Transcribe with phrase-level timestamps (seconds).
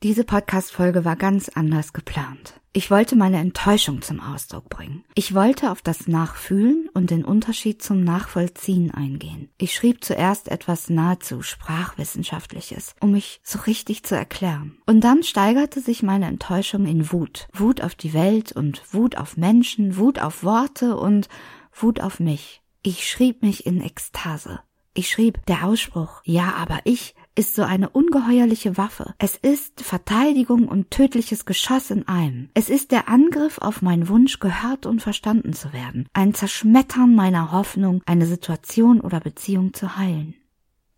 [0.00, 2.60] Podcast-Folge war ganz anders geplant.
[2.72, 5.04] Ich wollte meine Enttäuschung zum Ausdruck bringen.
[5.16, 9.50] Ich wollte auf das Nachfühlen und den Unterschied zum Nachvollziehen eingehen.
[9.58, 14.78] Ich schrieb zuerst etwas nahezu Sprachwissenschaftliches, um mich so richtig zu erklären.
[14.86, 17.48] Und dann steigerte sich meine Enttäuschung in Wut.
[17.52, 21.28] Wut auf die Welt und Wut auf Menschen, Wut auf Worte und
[21.72, 22.62] Wut auf mich.
[22.82, 24.60] Ich schrieb mich in Ekstase.
[24.94, 29.14] Ich schrieb, der Ausspruch, ja, aber ich, ist so eine ungeheuerliche Waffe.
[29.18, 32.50] Es ist Verteidigung und tödliches Geschoss in einem.
[32.54, 36.08] Es ist der Angriff auf meinen Wunsch, gehört und verstanden zu werden.
[36.12, 40.34] Ein Zerschmettern meiner Hoffnung, eine Situation oder Beziehung zu heilen.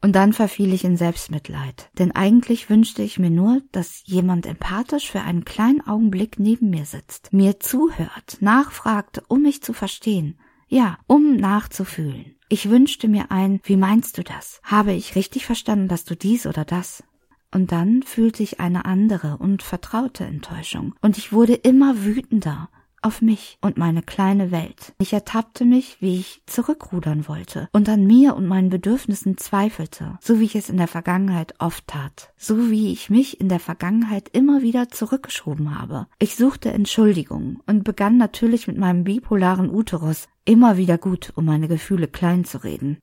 [0.00, 5.10] Und dann verfiel ich in Selbstmitleid, denn eigentlich wünschte ich mir nur, dass jemand empathisch
[5.10, 10.96] für einen kleinen Augenblick neben mir sitzt, mir zuhört, nachfragt, um mich zu verstehen, ja,
[11.06, 12.39] um nachzufühlen.
[12.52, 14.60] Ich wünschte mir ein, wie meinst du das?
[14.64, 17.04] Habe ich richtig verstanden, dass du dies oder das?
[17.52, 22.68] Und dann fühlte ich eine andere und vertraute Enttäuschung, und ich wurde immer wütender
[23.02, 24.94] auf mich und meine kleine Welt.
[24.98, 30.40] Ich ertappte mich, wie ich zurückrudern wollte und an mir und meinen Bedürfnissen zweifelte, so
[30.40, 34.28] wie ich es in der Vergangenheit oft tat, so wie ich mich in der Vergangenheit
[34.30, 36.06] immer wieder zurückgeschoben habe.
[36.18, 41.68] Ich suchte Entschuldigung und begann natürlich mit meinem bipolaren Uterus immer wieder gut, um meine
[41.68, 42.98] Gefühle klein zu reden.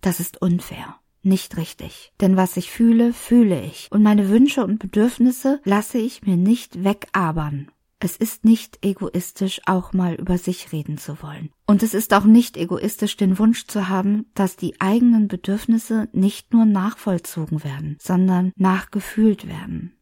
[0.00, 2.12] Das ist unfair nicht richtig.
[2.20, 3.88] Denn was ich fühle, fühle ich.
[3.90, 7.70] Und meine Wünsche und Bedürfnisse lasse ich mir nicht wegabern.
[8.04, 11.48] Es ist nicht egoistisch, auch mal über sich reden zu wollen.
[11.66, 16.52] Und es ist auch nicht egoistisch, den Wunsch zu haben, dass die eigenen Bedürfnisse nicht
[16.52, 19.96] nur nachvollzogen werden, sondern nachgefühlt werden.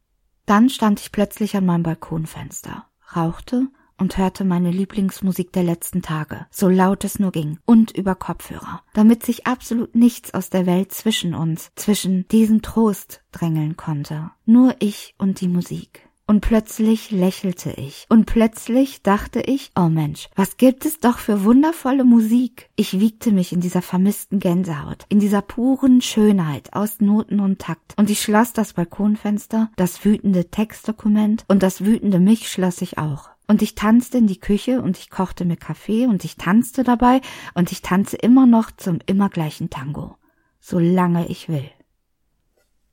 [0.47, 6.47] Dann stand ich plötzlich an meinem Balkonfenster, rauchte und hörte meine Lieblingsmusik der letzten Tage,
[6.50, 10.91] so laut es nur ging, und über Kopfhörer, damit sich absolut nichts aus der Welt
[10.91, 14.33] zwischen uns, zwischen diesem Trost drängeln konnte.
[14.45, 16.08] Nur ich und die Musik.
[16.32, 18.06] Und plötzlich lächelte ich.
[18.08, 22.70] Und plötzlich dachte ich, oh Mensch, was gibt es doch für wundervolle Musik.
[22.74, 27.92] Ich wiegte mich in dieser vermissten Gänsehaut, in dieser puren Schönheit aus Noten und Takt.
[27.98, 33.28] Und ich schloss das Balkonfenster, das wütende Textdokument und das wütende mich schloss ich auch.
[33.46, 37.20] Und ich tanzte in die Küche und ich kochte mir Kaffee und ich tanzte dabei
[37.52, 40.16] und ich tanze immer noch zum immer gleichen Tango.
[40.60, 41.68] Solange ich will.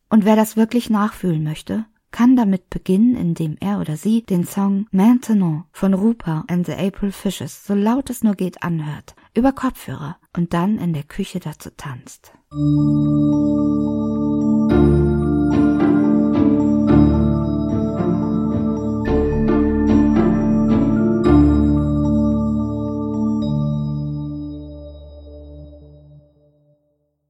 [0.09, 4.87] Und wer das wirklich nachfühlen möchte, kann damit beginnen, indem er oder sie den Song
[4.91, 10.17] Maintenant von Rupa and the April Fishes so laut es nur geht anhört, über Kopfhörer
[10.35, 12.33] und dann in der Küche dazu tanzt.